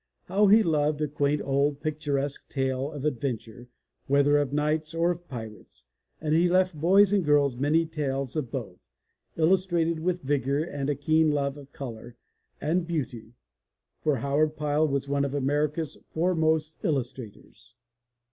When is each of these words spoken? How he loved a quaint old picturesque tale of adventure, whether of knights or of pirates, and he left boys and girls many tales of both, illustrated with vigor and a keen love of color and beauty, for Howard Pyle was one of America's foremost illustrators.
How 0.23 0.47
he 0.47 0.63
loved 0.63 0.99
a 1.01 1.07
quaint 1.07 1.43
old 1.43 1.79
picturesque 1.79 2.49
tale 2.49 2.91
of 2.91 3.05
adventure, 3.05 3.67
whether 4.07 4.37
of 4.39 4.51
knights 4.51 4.95
or 4.95 5.11
of 5.11 5.27
pirates, 5.27 5.85
and 6.19 6.33
he 6.33 6.49
left 6.49 6.73
boys 6.73 7.13
and 7.13 7.23
girls 7.23 7.55
many 7.55 7.85
tales 7.85 8.35
of 8.35 8.49
both, 8.49 8.89
illustrated 9.37 9.99
with 9.99 10.23
vigor 10.23 10.63
and 10.63 10.89
a 10.89 10.95
keen 10.95 11.29
love 11.29 11.55
of 11.55 11.71
color 11.71 12.15
and 12.59 12.87
beauty, 12.87 13.35
for 13.99 14.15
Howard 14.15 14.55
Pyle 14.55 14.87
was 14.87 15.07
one 15.07 15.23
of 15.23 15.35
America's 15.35 15.99
foremost 16.09 16.79
illustrators. 16.83 17.75